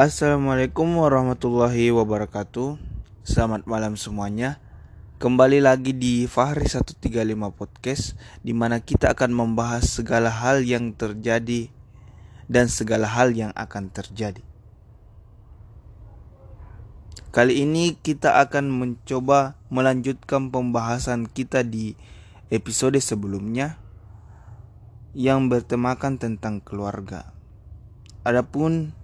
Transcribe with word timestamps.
Assalamualaikum 0.00 0.96
warahmatullahi 0.96 1.92
wabarakatuh. 1.92 2.80
Selamat 3.20 3.68
malam 3.68 4.00
semuanya. 4.00 4.56
Kembali 5.20 5.60
lagi 5.60 5.92
di 5.92 6.24
Fahri 6.24 6.64
135 6.64 7.04
Podcast 7.52 8.16
di 8.40 8.56
mana 8.56 8.80
kita 8.80 9.12
akan 9.12 9.28
membahas 9.28 9.84
segala 10.00 10.32
hal 10.32 10.64
yang 10.64 10.96
terjadi 10.96 11.68
Dan 12.48 12.72
segala 12.72 13.12
hal 13.12 13.36
yang 13.36 13.52
akan 13.52 13.92
terjadi. 13.92 14.40
Kali 17.28 17.68
ini 17.68 17.92
kita 18.00 18.40
akan 18.40 18.72
mencoba 18.72 19.60
melanjutkan 19.68 20.48
pembahasan 20.48 21.28
kita 21.28 21.60
di 21.60 21.92
episode 22.48 22.96
sebelumnya 23.04 23.76
Yang 25.12 25.60
bertemakan 25.60 26.16
tentang 26.16 26.64
keluarga. 26.64 27.36
Adapun 28.24 28.96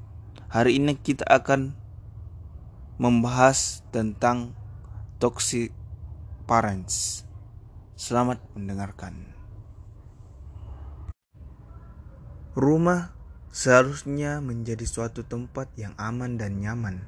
Hari 0.57 0.81
ini 0.81 0.97
kita 0.97 1.29
akan 1.29 1.77
membahas 2.97 3.85
tentang 3.93 4.57
toxic 5.21 5.69
parents. 6.49 7.29
Selamat 7.93 8.41
mendengarkan. 8.57 9.37
Rumah 12.57 13.13
seharusnya 13.53 14.41
menjadi 14.41 14.89
suatu 14.89 15.29
tempat 15.29 15.69
yang 15.77 15.93
aman 16.01 16.41
dan 16.41 16.57
nyaman, 16.57 17.05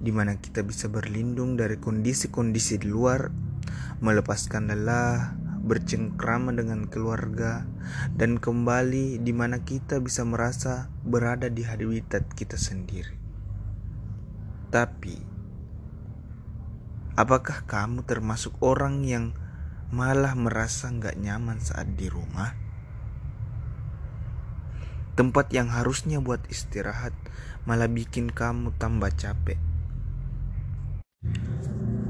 di 0.00 0.08
mana 0.08 0.40
kita 0.40 0.64
bisa 0.64 0.88
berlindung 0.88 1.60
dari 1.60 1.76
kondisi-kondisi 1.76 2.80
di 2.80 2.88
luar, 2.88 3.28
melepaskan 4.00 4.72
lelah, 4.72 5.36
bercengkrama 5.70 6.50
dengan 6.50 6.90
keluarga, 6.90 7.62
dan 8.18 8.42
kembali 8.42 9.22
di 9.22 9.30
mana 9.30 9.62
kita 9.62 10.02
bisa 10.02 10.26
merasa 10.26 10.90
berada 11.06 11.46
di 11.46 11.62
habitat 11.62 12.26
kita 12.34 12.58
sendiri. 12.58 13.14
Tapi, 14.74 15.14
apakah 17.14 17.62
kamu 17.70 18.02
termasuk 18.02 18.58
orang 18.58 19.06
yang 19.06 19.30
malah 19.94 20.34
merasa 20.34 20.90
nggak 20.90 21.14
nyaman 21.22 21.62
saat 21.62 21.94
di 21.94 22.10
rumah? 22.10 22.58
Tempat 25.14 25.54
yang 25.54 25.70
harusnya 25.70 26.18
buat 26.18 26.42
istirahat 26.50 27.14
malah 27.62 27.86
bikin 27.86 28.34
kamu 28.34 28.74
tambah 28.74 29.14
capek. 29.14 29.62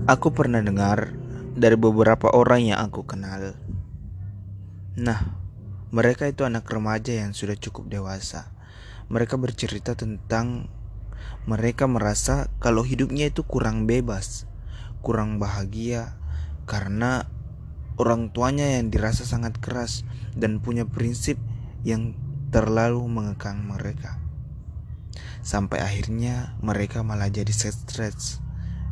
Aku 0.08 0.32
pernah 0.32 0.64
dengar 0.64 1.19
dari 1.54 1.74
beberapa 1.74 2.30
orang 2.30 2.74
yang 2.74 2.78
aku 2.78 3.02
kenal. 3.06 3.58
Nah, 5.00 5.20
mereka 5.90 6.30
itu 6.30 6.46
anak 6.46 6.70
remaja 6.70 7.10
yang 7.10 7.34
sudah 7.34 7.58
cukup 7.58 7.90
dewasa. 7.90 8.54
Mereka 9.10 9.34
bercerita 9.38 9.98
tentang 9.98 10.70
mereka 11.48 11.90
merasa 11.90 12.46
kalau 12.62 12.86
hidupnya 12.86 13.32
itu 13.32 13.42
kurang 13.42 13.90
bebas, 13.90 14.46
kurang 15.02 15.42
bahagia 15.42 16.14
karena 16.70 17.26
orang 17.98 18.30
tuanya 18.30 18.78
yang 18.78 18.92
dirasa 18.94 19.26
sangat 19.26 19.58
keras 19.58 20.06
dan 20.38 20.62
punya 20.62 20.86
prinsip 20.86 21.36
yang 21.82 22.14
terlalu 22.54 23.02
mengekang 23.10 23.66
mereka. 23.66 24.22
Sampai 25.42 25.82
akhirnya 25.82 26.54
mereka 26.62 27.02
malah 27.02 27.32
jadi 27.32 27.50
stres 27.50 28.38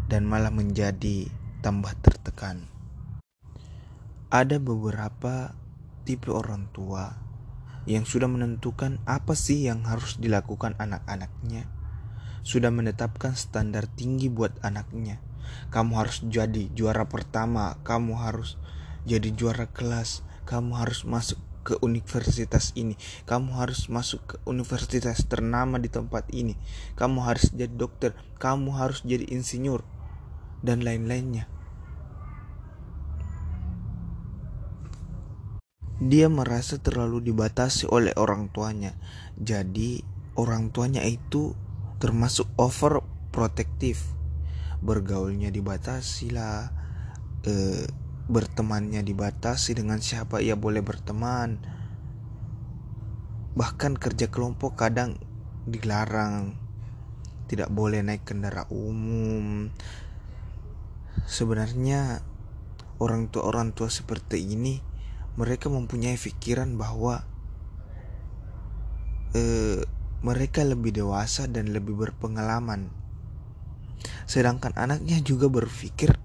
dan 0.09 0.25
malah 0.25 0.50
menjadi 0.50 1.31
tambah 1.59 1.91
tertekan. 1.98 2.70
Ada 4.31 4.62
beberapa 4.62 5.56
tipe 6.06 6.31
orang 6.31 6.70
tua 6.70 7.19
yang 7.89 8.05
sudah 8.05 8.28
menentukan 8.28 9.00
apa 9.09 9.33
sih 9.33 9.67
yang 9.67 9.83
harus 9.89 10.20
dilakukan 10.20 10.77
anak-anaknya. 10.78 11.67
Sudah 12.45 12.70
menetapkan 12.70 13.34
standar 13.34 13.89
tinggi 13.89 14.31
buat 14.31 14.55
anaknya. 14.62 15.19
Kamu 15.73 15.97
harus 15.97 16.20
jadi 16.28 16.69
juara 16.77 17.09
pertama, 17.09 17.81
kamu 17.83 18.20
harus 18.20 18.60
jadi 19.09 19.33
juara 19.33 19.66
kelas, 19.72 20.21
kamu 20.44 20.77
harus 20.77 21.09
masuk 21.09 21.41
ke 21.65 21.77
universitas 21.84 22.72
ini, 22.77 22.97
kamu 23.25 23.56
harus 23.56 23.93
masuk 23.93 24.21
ke 24.25 24.37
universitas 24.49 25.25
ternama 25.28 25.77
di 25.77 25.93
tempat 25.93 26.28
ini, 26.33 26.56
kamu 26.97 27.25
harus 27.25 27.53
jadi 27.53 27.72
dokter, 27.72 28.16
kamu 28.41 28.72
harus 28.77 29.04
jadi 29.04 29.28
insinyur, 29.28 29.84
dan 30.63 30.83
lain-lainnya. 30.83 31.47
Dia 35.99 36.31
merasa 36.31 36.79
terlalu 36.79 37.27
dibatasi 37.27 37.91
oleh 37.91 38.15
orang 38.15 38.55
tuanya, 38.55 38.95
jadi 39.35 39.99
orang 40.39 40.71
tuanya 40.71 41.03
itu 41.03 41.59
termasuk 41.99 42.47
overprotective. 42.55 43.99
Bergaulnya 44.79 45.51
dibatasi 45.51 46.31
lah, 46.31 46.71
e, 47.43 47.83
bertemannya 48.31 49.03
dibatasi 49.03 49.75
dengan 49.75 49.99
siapa 49.99 50.39
ia 50.39 50.55
boleh 50.55 50.87
berteman. 50.87 51.59
Bahkan 53.59 53.99
kerja 53.99 54.31
kelompok 54.31 54.79
kadang 54.79 55.19
dilarang, 55.67 56.55
tidak 57.51 57.75
boleh 57.75 58.07
naik 58.07 58.23
kendaraan 58.23 58.71
umum, 58.71 59.75
Sebenarnya 61.29 62.25
orang 62.99 63.31
tua 63.31 63.47
orang 63.47 63.71
tua 63.77 63.93
seperti 63.93 64.43
ini 64.43 64.83
mereka 65.39 65.71
mempunyai 65.71 66.19
pikiran 66.19 66.75
bahwa 66.75 67.23
eh, 69.39 69.87
mereka 70.19 70.67
lebih 70.67 70.91
dewasa 70.91 71.47
dan 71.47 71.71
lebih 71.71 71.95
berpengalaman. 71.95 72.91
Sedangkan 74.27 74.75
anaknya 74.75 75.23
juga 75.23 75.47
berpikir 75.47 76.19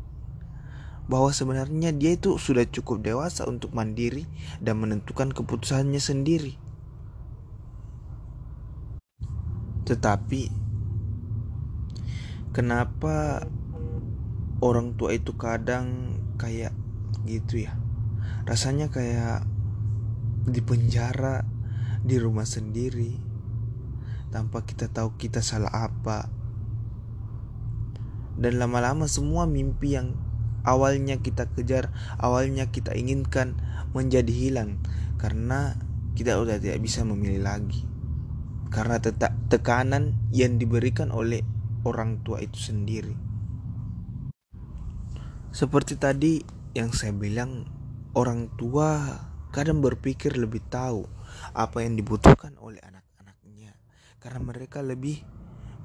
bahwa 1.06 1.30
sebenarnya 1.30 1.92
dia 1.94 2.16
itu 2.16 2.40
sudah 2.40 2.64
cukup 2.66 3.04
dewasa 3.04 3.46
untuk 3.46 3.76
mandiri 3.76 4.26
dan 4.64 4.82
menentukan 4.82 5.30
keputusannya 5.30 6.00
sendiri. 6.00 6.58
Tetapi 9.84 10.42
kenapa 12.56 13.46
orang 14.64 14.96
tua 14.96 15.12
itu 15.12 15.36
kadang 15.36 16.16
kayak 16.40 16.72
gitu 17.28 17.68
ya. 17.68 17.76
Rasanya 18.48 18.88
kayak 18.88 19.44
di 20.48 20.64
penjara 20.64 21.44
di 22.00 22.16
rumah 22.16 22.48
sendiri. 22.48 23.20
Tanpa 24.32 24.64
kita 24.64 24.88
tahu 24.88 25.20
kita 25.20 25.44
salah 25.44 25.92
apa. 25.92 26.32
Dan 28.40 28.58
lama-lama 28.58 29.06
semua 29.06 29.46
mimpi 29.46 30.00
yang 30.00 30.16
awalnya 30.64 31.20
kita 31.22 31.52
kejar 31.54 31.92
awalnya 32.18 32.72
kita 32.72 32.96
inginkan 32.96 33.60
menjadi 33.92 34.32
hilang. 34.32 34.80
Karena 35.20 35.76
kita 36.16 36.40
udah 36.40 36.56
tidak 36.56 36.80
bisa 36.80 37.04
memilih 37.04 37.44
lagi. 37.44 37.84
Karena 38.72 38.98
tekanan 39.52 40.18
yang 40.34 40.56
diberikan 40.58 41.12
oleh 41.14 41.46
orang 41.86 42.26
tua 42.26 42.42
itu 42.42 42.58
sendiri 42.58 43.33
seperti 45.54 46.02
tadi 46.02 46.42
yang 46.74 46.90
saya 46.90 47.14
bilang, 47.14 47.70
orang 48.18 48.50
tua 48.58 49.22
kadang 49.54 49.86
berpikir 49.86 50.34
lebih 50.34 50.66
tahu 50.66 51.06
apa 51.54 51.86
yang 51.86 51.94
dibutuhkan 51.94 52.58
oleh 52.58 52.82
anak-anaknya 52.82 53.78
karena 54.18 54.42
mereka 54.42 54.82
lebih 54.82 55.22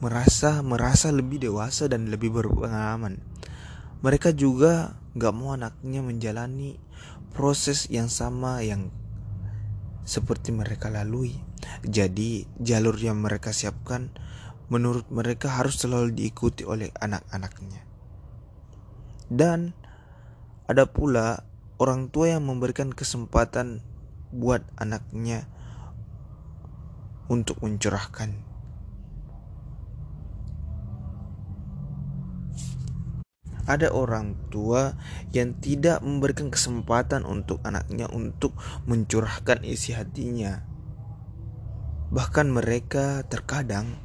merasa 0.00 0.64
merasa 0.64 1.12
lebih 1.12 1.36
dewasa 1.42 1.84
dan 1.84 2.08
lebih 2.08 2.32
berpengalaman. 2.32 3.20
Mereka 4.00 4.32
juga 4.32 4.96
gak 5.18 5.34
mau 5.36 5.52
anaknya 5.52 6.00
menjalani 6.00 6.80
proses 7.34 7.90
yang 7.92 8.08
sama 8.08 8.64
yang 8.64 8.88
seperti 10.08 10.54
mereka 10.54 10.88
lalui. 10.88 11.36
Jadi 11.84 12.48
jalur 12.56 12.96
yang 12.96 13.20
mereka 13.20 13.52
siapkan 13.52 14.14
menurut 14.72 15.10
mereka 15.12 15.52
harus 15.60 15.76
selalu 15.76 16.14
diikuti 16.14 16.64
oleh 16.64 16.88
anak-anaknya. 16.96 17.87
Dan 19.28 19.76
ada 20.68 20.88
pula 20.88 21.44
orang 21.76 22.08
tua 22.08 22.36
yang 22.36 22.44
memberikan 22.44 22.92
kesempatan 22.92 23.80
buat 24.32 24.64
anaknya 24.76 25.48
untuk 27.28 27.60
mencurahkan. 27.64 28.48
Ada 33.68 33.92
orang 33.92 34.48
tua 34.48 34.96
yang 35.36 35.52
tidak 35.60 36.00
memberikan 36.00 36.48
kesempatan 36.48 37.28
untuk 37.28 37.60
anaknya 37.68 38.08
untuk 38.08 38.56
mencurahkan 38.88 39.60
isi 39.60 39.92
hatinya. 39.92 40.64
Bahkan 42.08 42.48
mereka 42.48 43.28
terkadang 43.28 44.00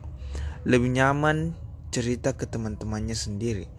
lebih 0.67 0.91
nyaman 0.91 1.55
cerita 1.95 2.35
ke 2.35 2.43
teman-temannya 2.43 3.15
sendiri 3.15 3.71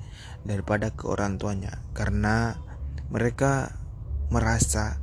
daripada 0.45 0.93
ke 0.93 1.09
orang 1.09 1.41
tuanya 1.41 1.81
karena 1.97 2.61
mereka 3.09 3.75
merasa 4.29 5.01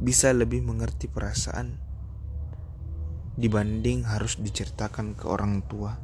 bisa 0.00 0.34
lebih 0.34 0.64
mengerti 0.64 1.06
perasaan 1.06 1.84
dibanding 3.34 4.06
harus 4.06 4.38
diceritakan 4.38 5.18
ke 5.18 5.26
orang 5.26 5.62
tua. 5.66 5.98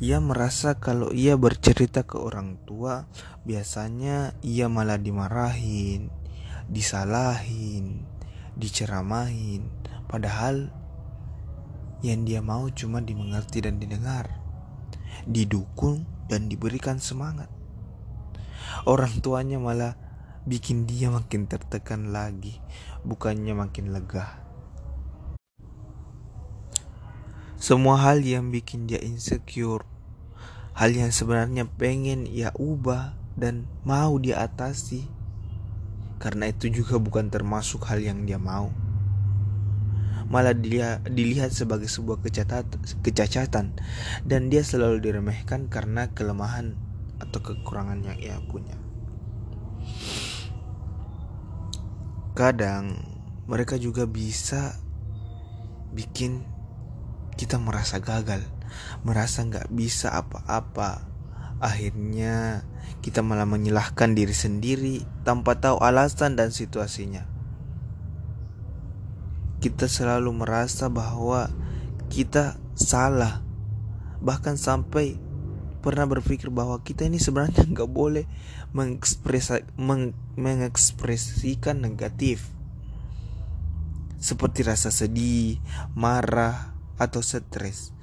ia 0.00 0.16
merasa 0.16 0.80
kalau 0.80 1.12
ia 1.12 1.36
bercerita 1.36 2.08
ke 2.08 2.16
orang 2.16 2.56
tua, 2.64 3.04
biasanya 3.44 4.32
ia 4.40 4.64
malah 4.64 4.96
dimarahin, 4.96 6.08
disalahin, 6.72 8.08
diceramahin, 8.56 9.68
padahal 10.08 10.72
yang 12.00 12.24
dia 12.24 12.40
mau 12.40 12.64
cuma 12.72 13.04
dimengerti 13.04 13.60
dan 13.60 13.76
didengar, 13.76 14.40
didukung 15.28 16.08
dan 16.30 16.46
diberikan 16.46 17.02
semangat. 17.02 17.50
Orang 18.86 19.18
tuanya 19.18 19.58
malah 19.58 19.98
bikin 20.46 20.86
dia 20.86 21.10
makin 21.10 21.50
tertekan 21.50 22.14
lagi, 22.14 22.62
bukannya 23.02 23.52
makin 23.52 23.90
lega. 23.90 24.40
Semua 27.60 28.00
hal 28.00 28.24
yang 28.24 28.48
bikin 28.48 28.88
dia 28.88 29.02
insecure, 29.04 29.84
hal 30.72 30.96
yang 30.96 31.12
sebenarnya 31.12 31.68
pengen 31.68 32.24
ia 32.24 32.56
ubah 32.56 33.12
dan 33.36 33.68
mau 33.84 34.16
dia 34.16 34.40
atasi. 34.40 35.04
Karena 36.16 36.48
itu 36.48 36.72
juga 36.72 36.96
bukan 36.96 37.28
termasuk 37.28 37.84
hal 37.88 38.00
yang 38.00 38.24
dia 38.24 38.40
mau. 38.40 38.72
Malah 40.30 40.54
dia 40.54 41.02
dilihat 41.02 41.50
sebagai 41.50 41.90
sebuah 41.90 42.22
kecacatan 43.02 43.66
dan 44.22 44.40
dia 44.46 44.62
selalu 44.62 45.02
diremehkan 45.02 45.66
karena 45.66 46.06
kelemahan 46.14 46.78
atau 47.18 47.42
kekurangan 47.42 48.00
yang 48.06 48.16
ia 48.16 48.38
punya. 48.46 48.78
Kadang 52.38 52.94
mereka 53.50 53.74
juga 53.76 54.06
bisa 54.06 54.78
bikin 55.90 56.46
kita 57.34 57.58
merasa 57.58 57.98
gagal, 57.98 58.46
merasa 59.02 59.42
nggak 59.42 59.68
bisa 59.74 60.14
apa-apa. 60.14 61.10
Akhirnya 61.60 62.64
kita 63.04 63.20
malah 63.20 63.44
menyalahkan 63.44 64.16
diri 64.16 64.32
sendiri 64.32 65.04
tanpa 65.26 65.60
tahu 65.60 65.76
alasan 65.82 66.38
dan 66.38 66.54
situasinya. 66.54 67.29
Kita 69.60 69.86
selalu 69.86 70.32
merasa 70.32 70.88
bahwa 70.88 71.52
kita 72.08 72.56
salah, 72.72 73.44
bahkan 74.24 74.56
sampai 74.56 75.20
pernah 75.80 76.04
berpikir 76.08 76.48
bahwa 76.48 76.80
kita 76.80 77.08
ini 77.08 77.20
sebenarnya 77.20 77.64
nggak 77.68 77.90
boleh 77.92 78.24
mengekspresi, 78.72 79.64
meng, 79.76 80.16
mengekspresikan 80.36 81.80
negatif 81.80 82.52
seperti 84.20 84.60
rasa 84.68 84.92
sedih, 84.92 85.56
marah, 85.96 86.76
atau 87.00 87.24
stres. 87.24 87.96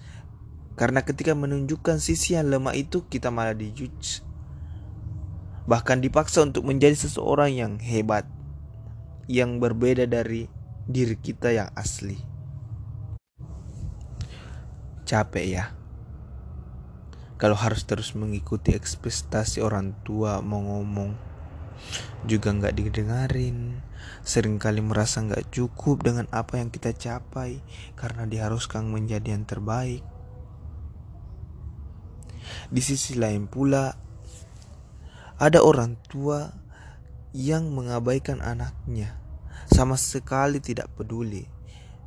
Karena 0.73 1.05
ketika 1.05 1.37
menunjukkan 1.37 2.01
sisi 2.01 2.33
yang 2.33 2.49
lemah 2.49 2.73
itu 2.73 3.05
kita 3.05 3.29
malah 3.29 3.53
dijudge. 3.53 4.25
Bahkan 5.69 6.01
dipaksa 6.01 6.41
untuk 6.41 6.65
menjadi 6.65 6.97
seseorang 6.97 7.53
yang 7.53 7.73
hebat. 7.77 8.25
Yang 9.29 9.61
berbeda 9.61 10.09
dari 10.09 10.49
diri 10.87 11.19
kita 11.19 11.51
yang 11.51 11.69
asli. 11.75 12.15
Capek 15.03 15.45
ya. 15.45 15.65
Kalau 17.37 17.53
harus 17.53 17.85
terus 17.85 18.15
mengikuti 18.17 18.73
ekspektasi 18.73 19.61
orang 19.61 19.93
tua 20.01 20.41
mau 20.41 20.63
ngomong 20.63 21.27
juga 22.25 22.49
nggak 22.49 22.73
didengarin 22.73 23.77
sering 24.25 24.57
kali 24.57 24.81
merasa 24.81 25.21
nggak 25.21 25.53
cukup 25.53 26.01
dengan 26.01 26.25
apa 26.33 26.57
yang 26.57 26.73
kita 26.73 26.91
capai 26.97 27.61
karena 27.93 28.25
diharuskan 28.25 28.89
menjadi 28.89 29.37
yang 29.37 29.45
terbaik 29.45 30.01
di 32.73 32.81
sisi 32.81 33.15
lain 33.15 33.45
pula 33.45 33.95
ada 35.37 35.61
orang 35.61 35.95
tua 36.09 36.49
yang 37.35 37.69
mengabaikan 37.69 38.41
anaknya 38.41 39.26
sama 39.67 39.99
sekali 39.99 40.63
tidak 40.63 40.89
peduli 40.95 41.43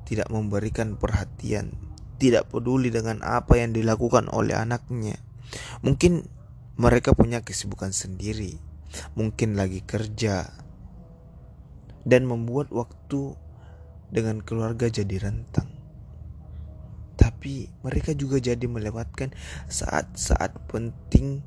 tidak 0.09 0.27
memberikan 0.33 0.97
perhatian 0.97 1.77
tidak 2.17 2.49
peduli 2.49 2.89
dengan 2.91 3.21
apa 3.21 3.61
yang 3.61 3.77
dilakukan 3.77 4.27
oleh 4.33 4.57
anaknya 4.57 5.21
mungkin 5.85 6.27
mereka 6.81 7.13
punya 7.13 7.45
kesibukan 7.45 7.93
sendiri 7.93 8.71
mungkin 9.15 9.55
lagi 9.55 9.83
kerja, 9.87 10.51
dan 12.05 12.27
membuat 12.27 12.73
waktu 12.75 13.37
dengan 14.11 14.43
keluarga 14.43 14.91
jadi 14.91 15.31
rentang. 15.31 15.71
Tapi 17.15 17.69
mereka 17.85 18.17
juga 18.17 18.41
jadi 18.41 18.65
melewatkan 18.65 19.31
saat-saat 19.69 20.57
penting 20.73 21.45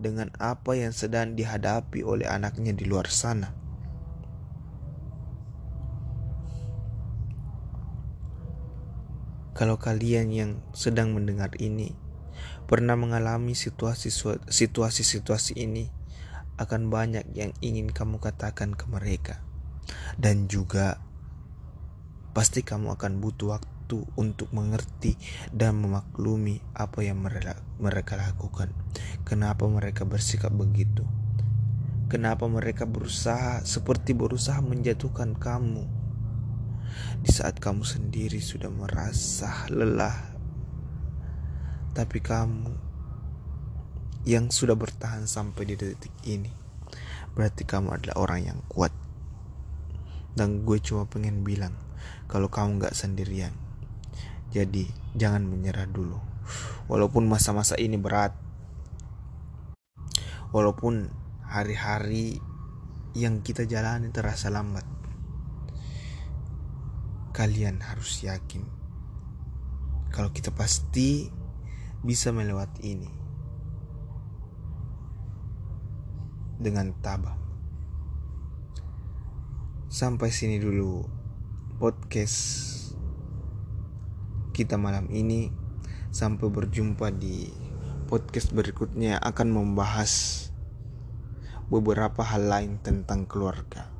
dengan 0.00 0.32
apa 0.40 0.74
yang 0.80 0.96
sedang 0.96 1.36
dihadapi 1.36 2.00
oleh 2.00 2.24
anaknya 2.24 2.72
di 2.72 2.88
luar 2.88 3.06
sana. 3.12 3.52
Kalau 9.60 9.76
kalian 9.76 10.32
yang 10.32 10.56
sedang 10.72 11.12
mendengar 11.12 11.52
ini 11.60 11.92
pernah 12.64 12.96
mengalami 12.96 13.52
situasi-situasi 13.52 15.52
ini, 15.52 15.92
akan 16.56 16.88
banyak 16.88 17.28
yang 17.36 17.52
ingin 17.60 17.92
kamu 17.92 18.24
katakan 18.24 18.72
ke 18.72 18.88
mereka, 18.88 19.44
dan 20.16 20.48
juga 20.48 21.04
pasti 22.32 22.64
kamu 22.64 22.96
akan 22.96 23.20
butuh 23.20 23.60
waktu 23.60 24.00
untuk 24.16 24.48
mengerti 24.56 25.20
dan 25.52 25.76
memaklumi 25.76 26.64
apa 26.72 27.04
yang 27.04 27.20
mereka 27.20 28.16
lakukan. 28.16 28.72
Kenapa 29.28 29.68
mereka 29.68 30.08
bersikap 30.08 30.56
begitu? 30.56 31.04
Kenapa 32.08 32.48
mereka 32.48 32.88
berusaha 32.88 33.60
seperti 33.68 34.16
berusaha 34.16 34.64
menjatuhkan 34.64 35.36
kamu 35.36 35.99
di 37.20 37.30
saat 37.30 37.58
kamu 37.58 37.82
sendiri 37.84 38.38
sudah 38.42 38.68
merasa 38.72 39.66
lelah, 39.68 40.16
tapi 41.96 42.18
kamu 42.22 42.70
yang 44.28 44.52
sudah 44.52 44.76
bertahan 44.76 45.24
sampai 45.24 45.64
di 45.64 45.74
detik 45.80 46.12
ini 46.28 46.52
berarti 47.32 47.62
kamu 47.62 47.94
adalah 47.94 48.16
orang 48.20 48.40
yang 48.42 48.58
kuat. 48.66 48.92
Dan 50.30 50.62
gue 50.62 50.78
cuma 50.78 51.10
pengen 51.10 51.42
bilang 51.42 51.74
kalau 52.30 52.46
kamu 52.46 52.86
gak 52.86 52.94
sendirian 52.94 53.50
jadi 54.50 54.86
jangan 55.14 55.46
menyerah 55.46 55.86
dulu. 55.86 56.18
Walaupun 56.90 57.26
masa-masa 57.30 57.78
ini 57.78 57.94
berat 57.94 58.34
walaupun 60.50 61.06
hari-hari 61.46 62.42
yang 63.14 63.42
kita 63.42 63.66
jalani 63.66 64.10
terasa 64.10 64.50
lambat 64.50 64.82
kalian 67.30 67.82
harus 67.82 68.26
yakin 68.26 68.66
kalau 70.10 70.34
kita 70.34 70.50
pasti 70.50 71.30
bisa 72.02 72.34
melewati 72.34 72.82
ini 72.82 73.10
dengan 76.60 76.92
tabah. 77.00 77.38
Sampai 79.90 80.28
sini 80.30 80.60
dulu 80.60 81.02
podcast 81.80 82.38
kita 84.52 84.76
malam 84.76 85.08
ini. 85.08 85.50
Sampai 86.10 86.50
berjumpa 86.50 87.14
di 87.14 87.48
podcast 88.10 88.50
berikutnya 88.50 89.22
akan 89.22 89.54
membahas 89.54 90.46
beberapa 91.70 92.26
hal 92.26 92.50
lain 92.50 92.82
tentang 92.82 93.30
keluarga. 93.30 93.99